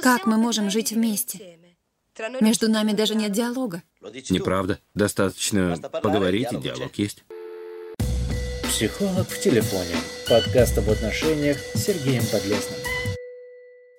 Как 0.00 0.26
мы 0.26 0.36
можем 0.36 0.70
жить 0.70 0.92
вместе? 0.92 1.58
Между 2.40 2.70
нами 2.70 2.92
даже 2.92 3.14
нет 3.14 3.32
диалога. 3.32 3.82
Неправда. 4.30 4.78
Достаточно 4.94 5.76
поговорить, 5.76 6.52
и 6.52 6.56
диалог 6.56 6.94
есть. 6.94 7.24
Психолог 8.62 9.28
в 9.28 9.40
телефоне. 9.40 9.96
Подкаст 10.28 10.78
об 10.78 10.88
отношениях 10.88 11.58
с 11.58 11.84
Сергеем 11.84 12.22
Подлесным. 12.32 12.80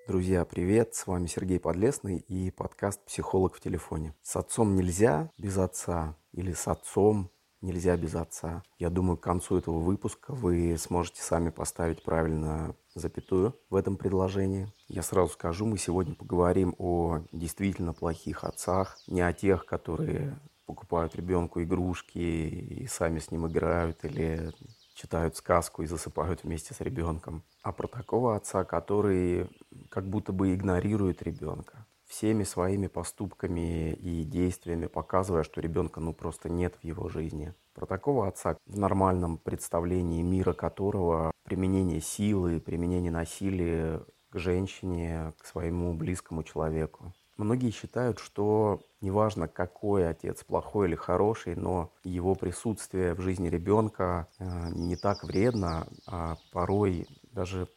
Друзья, 0.07 0.45
привет! 0.45 0.95
С 0.95 1.05
вами 1.05 1.27
Сергей 1.27 1.59
Подлесный 1.59 2.17
и 2.17 2.49
подкаст 2.49 3.03
«Психолог 3.05 3.55
в 3.55 3.59
телефоне». 3.59 4.15
С 4.23 4.35
отцом 4.35 4.75
нельзя 4.75 5.31
без 5.37 5.57
отца 5.57 6.15
или 6.31 6.53
с 6.53 6.67
отцом 6.67 7.29
нельзя 7.67 7.95
без 7.97 8.15
отца. 8.15 8.63
Я 8.79 8.89
думаю, 8.89 9.17
к 9.17 9.23
концу 9.23 9.57
этого 9.57 9.79
выпуска 9.79 10.33
вы 10.33 10.75
сможете 10.77 11.21
сами 11.21 11.49
поставить 11.49 12.03
правильно 12.03 12.75
запятую 12.95 13.53
в 13.69 13.75
этом 13.75 13.97
предложении. 13.97 14.71
Я 14.87 15.03
сразу 15.03 15.31
скажу, 15.33 15.65
мы 15.65 15.77
сегодня 15.77 16.15
поговорим 16.15 16.73
о 16.77 17.19
действительно 17.31 17.93
плохих 17.93 18.43
отцах, 18.43 18.97
не 19.07 19.21
о 19.21 19.33
тех, 19.33 19.65
которые 19.65 20.39
покупают 20.65 21.15
ребенку 21.15 21.61
игрушки 21.63 22.17
и 22.17 22.87
сами 22.87 23.19
с 23.19 23.31
ним 23.31 23.47
играют, 23.47 24.03
или 24.03 24.51
читают 24.93 25.35
сказку 25.35 25.83
и 25.83 25.87
засыпают 25.87 26.43
вместе 26.43 26.73
с 26.73 26.81
ребенком, 26.81 27.43
а 27.61 27.71
про 27.71 27.87
такого 27.87 28.35
отца, 28.35 28.63
который 28.65 29.49
как 29.89 30.09
будто 30.09 30.33
бы 30.33 30.53
игнорирует 30.53 31.21
ребенка, 31.21 31.85
всеми 32.07 32.43
своими 32.43 32.87
поступками 32.87 33.93
и 33.93 34.23
действиями 34.23 34.87
показывая, 34.87 35.43
что 35.43 35.61
ребенка 35.61 35.99
ну 35.99 36.13
просто 36.13 36.49
нет 36.49 36.75
в 36.81 36.83
его 36.83 37.09
жизни. 37.09 37.53
Про 37.73 37.85
такого 37.85 38.27
отца, 38.27 38.57
в 38.65 38.77
нормальном 38.77 39.37
представлении 39.37 40.21
мира 40.23 40.53
которого 40.53 41.31
применение 41.43 42.01
силы, 42.01 42.59
применение 42.59 43.11
насилия 43.11 44.01
к 44.29 44.39
женщине, 44.39 45.33
к 45.37 45.45
своему 45.45 45.93
близкому 45.93 46.43
человеку. 46.43 47.13
Многие 47.37 47.69
считают, 47.69 48.17
что 48.17 48.81
неважно, 48.99 49.47
какой 49.47 50.09
отец, 50.09 50.43
плохой 50.43 50.87
или 50.87 50.95
хороший, 50.95 51.55
но 51.55 51.93
его 52.03 52.33
присутствие 52.33 53.13
в 53.13 53.21
жизни 53.21 53.47
ребенка 53.47 54.27
э, 54.39 54.69
не 54.71 54.95
так 54.95 55.23
вредно, 55.23 55.87
а 56.07 56.37
порой 56.51 57.05
даже 57.31 57.67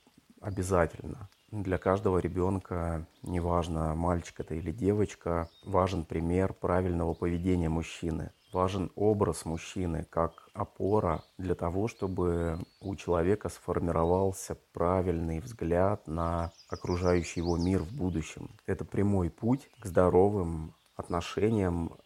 обязательно. 0.40 1.28
Для 1.50 1.78
каждого 1.78 2.18
ребенка, 2.18 3.08
неважно, 3.22 3.96
мальчик 3.96 4.38
это 4.38 4.54
или 4.54 4.70
девочка, 4.70 5.50
важен 5.64 6.04
пример 6.04 6.52
правильного 6.52 7.12
поведения 7.12 7.68
мужчины. 7.68 8.30
Важен 8.52 8.92
образ 8.94 9.44
мужчины 9.44 10.06
как 10.10 10.48
опора 10.54 11.24
для 11.38 11.56
того, 11.56 11.88
чтобы 11.88 12.60
у 12.80 12.94
человека 12.94 13.48
сформировался 13.48 14.56
правильный 14.72 15.40
взгляд 15.40 16.06
на 16.06 16.52
окружающий 16.68 17.40
его 17.40 17.56
мир 17.56 17.80
в 17.80 17.92
будущем. 17.92 18.50
Это 18.66 18.84
прямой 18.84 19.28
путь 19.28 19.68
к 19.80 19.86
здоровым 19.86 20.74
отношениям 20.94 21.96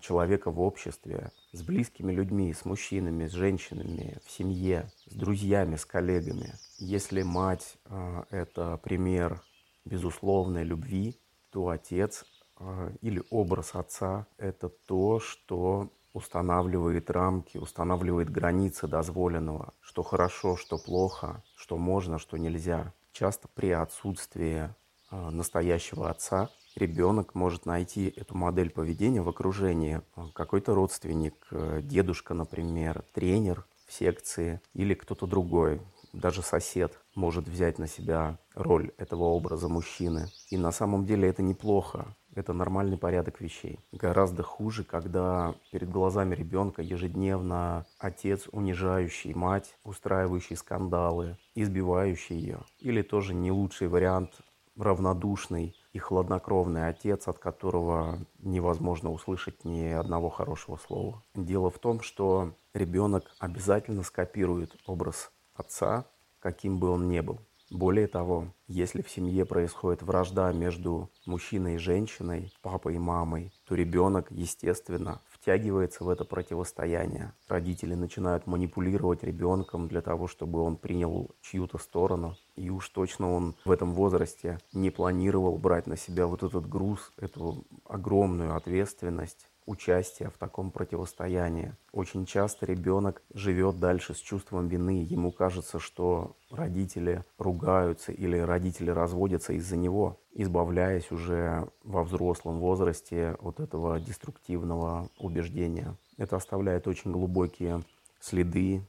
человека 0.00 0.50
в 0.50 0.60
обществе, 0.60 1.30
с 1.52 1.62
близкими 1.62 2.12
людьми, 2.12 2.52
с 2.52 2.64
мужчинами, 2.64 3.26
с 3.26 3.32
женщинами, 3.32 4.18
в 4.24 4.30
семье, 4.30 4.90
с 5.06 5.14
друзьями, 5.14 5.76
с 5.76 5.84
коллегами. 5.84 6.54
Если 6.78 7.22
мать 7.22 7.76
э,– 7.86 8.24
это 8.30 8.76
пример 8.78 9.42
безусловной 9.84 10.64
любви, 10.64 11.18
то 11.50 11.68
отец 11.68 12.24
э, 12.58 12.92
или 13.00 13.22
образ 13.30 13.74
отца– 13.74 14.26
это 14.38 14.68
то, 14.68 15.18
что 15.20 15.90
устанавливает 16.12 17.10
рамки, 17.10 17.58
устанавливает 17.58 18.30
границы 18.30 18.86
дозволенного, 18.86 19.74
что 19.80 20.02
хорошо, 20.02 20.56
что 20.56 20.78
плохо, 20.78 21.42
что 21.56 21.76
можно, 21.76 22.18
что 22.18 22.36
нельзя. 22.36 22.92
Часто 23.12 23.48
при 23.48 23.70
отсутствии 23.70 24.64
э, 24.64 24.74
настоящего 25.10 26.10
отца 26.10 26.50
ребенок 26.76 27.34
может 27.34 27.66
найти 27.66 28.12
эту 28.16 28.36
модель 28.36 28.70
поведения 28.70 29.22
в 29.22 29.28
окружении. 29.28 30.02
Какой-то 30.34 30.74
родственник, 30.74 31.34
э, 31.50 31.80
дедушка, 31.82 32.34
например, 32.34 33.04
тренер 33.12 33.66
в 33.86 33.92
секции 33.92 34.60
или 34.72 34.94
кто-то 34.94 35.26
другой, 35.26 35.80
даже 36.12 36.42
сосед 36.42 36.98
может 37.14 37.46
взять 37.48 37.78
на 37.78 37.86
себя 37.86 38.38
роль 38.54 38.90
этого 38.98 39.24
образа 39.24 39.68
мужчины. 39.68 40.28
И 40.50 40.56
на 40.56 40.72
самом 40.72 41.06
деле 41.06 41.28
это 41.28 41.42
неплохо. 41.42 42.16
Это 42.34 42.52
нормальный 42.52 42.96
порядок 42.96 43.40
вещей. 43.40 43.80
Гораздо 43.90 44.44
хуже, 44.44 44.84
когда 44.84 45.54
перед 45.72 45.90
глазами 45.90 46.36
ребенка 46.36 46.80
ежедневно 46.80 47.86
отец, 47.98 48.46
унижающий 48.52 49.34
мать, 49.34 49.76
устраивающий 49.82 50.56
скандалы, 50.56 51.36
избивающий 51.56 52.36
ее. 52.36 52.60
Или 52.78 53.02
тоже 53.02 53.34
не 53.34 53.50
лучший 53.50 53.88
вариант 53.88 54.40
равнодушный 54.76 55.76
и 55.92 55.98
хладнокровный 55.98 56.88
отец, 56.88 57.28
от 57.28 57.38
которого 57.38 58.18
невозможно 58.38 59.10
услышать 59.10 59.64
ни 59.64 59.86
одного 59.88 60.30
хорошего 60.30 60.76
слова. 60.76 61.22
Дело 61.34 61.70
в 61.70 61.78
том, 61.78 62.00
что 62.00 62.54
ребенок 62.74 63.24
обязательно 63.38 64.02
скопирует 64.02 64.76
образ 64.86 65.30
отца, 65.54 66.06
каким 66.38 66.78
бы 66.78 66.88
он 66.88 67.08
ни 67.08 67.20
был. 67.20 67.40
Более 67.70 68.08
того, 68.08 68.52
если 68.66 69.00
в 69.00 69.08
семье 69.08 69.44
происходит 69.44 70.02
вражда 70.02 70.52
между 70.52 71.08
мужчиной 71.24 71.76
и 71.76 71.78
женщиной, 71.78 72.52
папой 72.62 72.96
и 72.96 72.98
мамой, 72.98 73.52
то 73.64 73.76
ребенок, 73.76 74.26
естественно, 74.30 75.20
втягивается 75.50 76.04
в 76.04 76.08
это 76.08 76.24
противостояние. 76.24 77.32
Родители 77.48 77.94
начинают 77.94 78.46
манипулировать 78.46 79.24
ребенком 79.24 79.88
для 79.88 80.00
того, 80.00 80.28
чтобы 80.28 80.60
он 80.60 80.76
принял 80.76 81.30
чью-то 81.42 81.78
сторону. 81.78 82.36
И 82.54 82.70
уж 82.70 82.88
точно 82.90 83.32
он 83.32 83.56
в 83.64 83.72
этом 83.72 83.94
возрасте 83.94 84.58
не 84.72 84.90
планировал 84.90 85.58
брать 85.58 85.88
на 85.88 85.96
себя 85.96 86.28
вот 86.28 86.44
этот 86.44 86.68
груз, 86.68 87.12
эту 87.16 87.64
огромную 87.84 88.54
ответственность 88.54 89.48
участия 89.70 90.30
в 90.30 90.36
таком 90.36 90.70
противостоянии. 90.70 91.74
Очень 91.92 92.26
часто 92.26 92.66
ребенок 92.66 93.22
живет 93.32 93.78
дальше 93.78 94.14
с 94.14 94.18
чувством 94.18 94.68
вины. 94.68 95.06
Ему 95.08 95.30
кажется, 95.30 95.78
что 95.78 96.36
родители 96.50 97.24
ругаются 97.38 98.10
или 98.12 98.36
родители 98.38 98.90
разводятся 98.90 99.52
из-за 99.52 99.76
него, 99.76 100.18
избавляясь 100.34 101.12
уже 101.12 101.68
во 101.84 102.02
взрослом 102.02 102.58
возрасте 102.58 103.36
от 103.40 103.60
этого 103.60 104.00
деструктивного 104.00 105.08
убеждения. 105.18 105.96
Это 106.16 106.36
оставляет 106.36 106.88
очень 106.88 107.12
глубокие 107.12 107.82
следы 108.20 108.82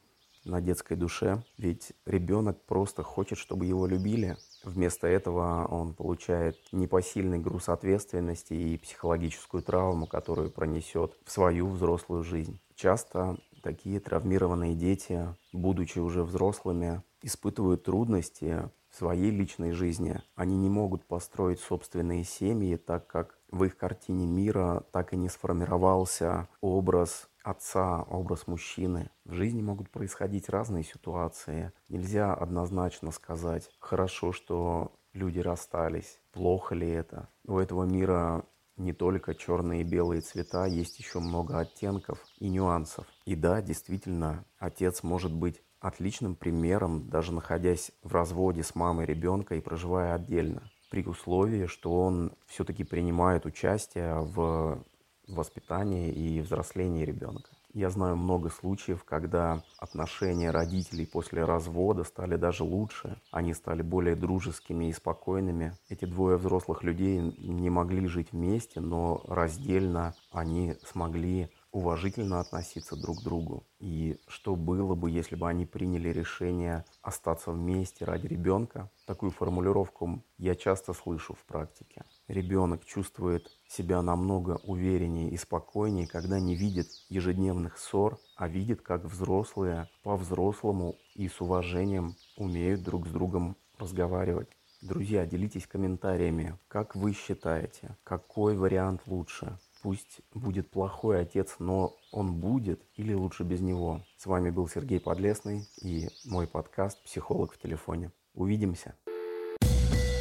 на 0.44 0.62
детской 0.62 0.96
душе, 0.96 1.44
ведь 1.58 1.94
ребенок 2.06 2.62
просто 2.66 3.04
хочет, 3.04 3.38
чтобы 3.38 3.66
его 3.66 3.86
любили, 3.86 4.38
Вместо 4.64 5.08
этого 5.08 5.66
он 5.66 5.94
получает 5.94 6.56
непосильный 6.72 7.40
груз 7.40 7.68
ответственности 7.68 8.54
и 8.54 8.78
психологическую 8.78 9.64
травму, 9.64 10.06
которую 10.06 10.52
пронесет 10.52 11.18
в 11.26 11.32
свою 11.32 11.68
взрослую 11.68 12.24
жизнь. 12.24 12.60
Часто 12.76 13.38
такие 13.64 14.00
травмированные 14.00 14.76
дети, 14.76 15.28
будучи 15.52 16.00
уже 16.00 16.24
взрослыми, 16.24 17.02
испытывают 17.24 17.84
трудности 17.84 18.70
в 18.92 18.96
своей 18.98 19.32
личной 19.32 19.72
жизни. 19.72 20.22
Они 20.36 20.58
не 20.58 20.70
могут 20.70 21.06
построить 21.06 21.60
собственные 21.60 22.24
семьи, 22.24 22.76
так 22.76 23.08
как 23.08 23.40
в 23.50 23.64
их 23.64 23.78
картине 23.78 24.28
мира 24.28 24.86
так 24.92 25.14
и 25.14 25.18
не 25.18 25.30
сформировался 25.30 26.48
образ 26.60 27.30
отца, 27.44 28.04
образ 28.04 28.48
мужчины. 28.48 29.10
В 29.26 29.34
жизни 29.34 29.62
могут 29.62 29.90
происходить 29.90 30.50
разные 30.50 30.84
ситуации. 30.84 31.72
Нельзя 31.90 32.34
однозначно 32.34 33.12
сказать, 33.12 33.70
хорошо, 33.80 34.32
что 34.32 34.92
люди 35.14 35.40
расстались, 35.40 36.20
плохо 36.32 36.76
ли 36.76 36.90
это. 36.90 37.30
У 37.46 37.58
этого 37.58 37.84
мира 37.84 38.46
не 38.78 38.94
только 38.94 39.36
черные 39.36 39.82
и 39.82 39.86
белые 39.86 40.22
цвета, 40.22 40.66
есть 40.66 41.00
еще 41.00 41.20
много 41.20 41.60
оттенков 41.60 42.20
и 42.38 42.50
нюансов. 42.50 43.06
И 43.26 43.36
да, 43.36 43.62
действительно, 43.62 44.46
отец 44.58 45.04
может 45.04 45.34
быть 45.34 45.62
отличным 45.82 46.36
примером, 46.36 47.10
даже 47.10 47.34
находясь 47.34 47.92
в 48.04 48.14
разводе 48.14 48.64
с 48.64 48.76
мамой 48.76 49.06
ребенка 49.06 49.56
и 49.56 49.62
проживая 49.62 50.14
отдельно, 50.14 50.62
при 50.90 51.04
условии, 51.04 51.66
что 51.66 52.02
он 52.02 52.32
все-таки 52.48 52.84
принимает 52.84 53.46
участие 53.46 54.20
в 54.20 54.84
воспитании 55.28 56.12
и 56.12 56.42
взрослении 56.42 57.04
ребенка. 57.04 57.50
Я 57.74 57.90
знаю 57.90 58.18
много 58.18 58.50
случаев, 58.50 59.06
когда 59.06 59.64
отношения 59.80 60.52
родителей 60.52 61.06
после 61.06 61.46
развода 61.46 62.04
стали 62.04 62.36
даже 62.36 62.66
лучше, 62.66 63.22
они 63.32 63.54
стали 63.54 63.82
более 63.82 64.18
дружескими 64.18 64.90
и 64.90 64.94
спокойными. 64.94 65.78
Эти 65.88 66.04
двое 66.04 66.36
взрослых 66.36 66.84
людей 66.84 67.20
не 67.38 67.70
могли 67.70 68.08
жить 68.08 68.34
вместе, 68.34 68.82
но 68.82 69.24
раздельно 69.26 70.14
они 70.34 70.76
смогли 70.86 71.50
уважительно 71.72 72.40
относиться 72.40 72.96
друг 72.96 73.20
к 73.20 73.24
другу. 73.24 73.66
И 73.80 74.20
что 74.28 74.56
было 74.56 74.96
бы, 74.96 75.10
если 75.10 75.36
бы 75.36 75.48
они 75.48 75.66
приняли 75.66 76.10
решение 76.10 76.86
остаться 77.02 77.52
вместе 77.52 78.06
ради 78.06 78.28
ребенка? 78.28 78.90
Такую 79.06 79.32
формулировку 79.32 80.24
я 80.38 80.56
часто 80.56 80.94
слышу 80.94 81.34
в 81.34 81.44
практике. 81.46 82.04
Ребенок 82.28 82.86
чувствует 82.86 83.50
себя 83.68 84.02
намного 84.02 84.60
увереннее 84.64 85.30
и 85.30 85.38
спокойнее, 85.38 86.08
когда 86.08 86.40
не 86.40 86.56
видит 86.56 86.88
ежедневных 87.10 87.78
ссор, 87.78 88.20
а 88.36 88.48
видит, 88.48 88.82
как 88.82 89.06
взрослые 89.06 89.90
по-взрослому 90.04 90.96
и 91.16 91.28
с 91.28 91.42
уважением 91.42 92.16
умеют 92.38 92.84
друг 92.84 93.08
с 93.08 93.12
другом 93.12 93.56
разговаривать. 93.78 94.50
Друзья, 94.82 95.28
делитесь 95.28 95.68
комментариями, 95.68 96.58
как 96.68 96.96
вы 96.96 97.14
считаете, 97.14 97.96
какой 98.04 98.56
вариант 98.56 99.02
лучше. 99.06 99.60
Пусть 99.82 100.22
будет 100.34 100.70
плохой 100.70 101.22
отец, 101.22 101.56
но 101.58 101.96
он 102.12 102.36
будет 102.40 102.82
или 102.96 103.14
лучше 103.14 103.44
без 103.44 103.62
него. 103.62 104.02
С 104.18 104.28
вами 104.28 104.52
был 104.52 104.68
Сергей 104.68 105.00
Подлесный 105.00 105.68
и 105.82 106.08
мой 106.26 106.46
подкаст 106.46 107.04
«Психолог 107.04 107.54
в 107.54 107.58
телефоне». 107.58 108.12
Увидимся. 108.36 108.96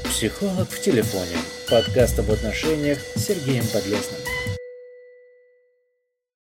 «Психолог 0.05 0.69
в 0.69 0.83
телефоне»– 0.83 1.37
подкаст 1.71 2.19
об 2.19 2.31
отношениях 2.31 2.99
с 2.99 3.27
Сергеем 3.27 3.65
Подлесным. 3.73 4.21